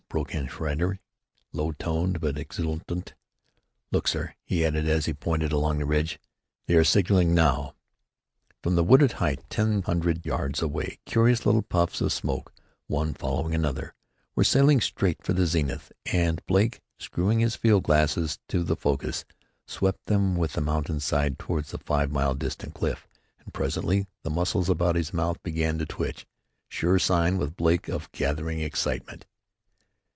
[0.11, 0.99] broke in Schreiber,
[1.53, 3.13] low toned, but exultant.
[3.93, 6.19] "Look sir," he added, as he pointed along the range.
[6.65, 7.75] "They are signalling now."
[8.61, 12.53] From the wooded height ten hundred yards away, curious little puffs of smoke,
[12.87, 13.93] one following another,
[14.35, 19.23] were sailing straight for the zenith, and Blake, screwing his field glasses to the focus,
[19.65, 23.07] swept with them the mountain side toward the five mile distant cliff,
[23.45, 26.27] and presently the muscles about his mouth began to twitch
[26.67, 29.25] sure sign with Blake of gathering excitement.